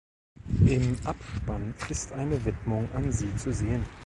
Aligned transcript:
Im 0.65 0.97
Abspann 1.03 1.75
ist 1.89 2.11
eine 2.13 2.43
Widmung 2.43 2.89
an 2.93 3.11
sie 3.11 3.35
zu 3.35 3.53
sehen. 3.53 3.85